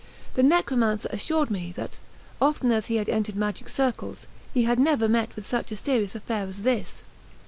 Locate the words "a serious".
5.71-6.15